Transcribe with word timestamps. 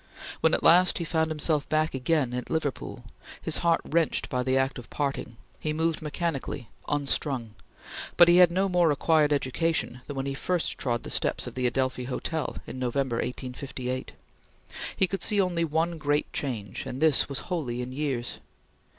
When 0.39 0.55
at 0.55 0.63
last 0.63 0.97
he 0.97 1.03
found 1.05 1.29
himself 1.29 1.69
back 1.69 1.93
again 1.93 2.33
at 2.33 2.49
Liverpool, 2.49 3.05
his 3.39 3.57
heart 3.57 3.81
wrenched 3.85 4.29
by 4.29 4.41
the 4.41 4.57
act 4.57 4.79
of 4.79 4.89
parting, 4.89 5.37
he 5.59 5.73
moved 5.73 6.01
mechanically, 6.01 6.69
unstrung, 6.87 7.53
but 8.17 8.27
he 8.27 8.37
had 8.37 8.49
no 8.51 8.67
more 8.67 8.89
acquired 8.89 9.31
education 9.31 10.01
than 10.07 10.15
when 10.15 10.25
he 10.25 10.33
first 10.33 10.75
trod 10.79 11.03
the 11.03 11.11
steps 11.11 11.45
of 11.45 11.53
the 11.53 11.67
Adelphi 11.67 12.05
Hotel 12.05 12.55
in 12.65 12.79
November, 12.79 13.17
1858. 13.17 14.13
He 14.95 15.05
could 15.05 15.21
see 15.21 15.39
only 15.39 15.63
one 15.63 15.99
great 15.99 16.33
change, 16.33 16.87
and 16.87 16.99
this 16.99 17.29
was 17.29 17.37
wholly 17.51 17.83
in 17.83 17.91
years. 17.91 18.39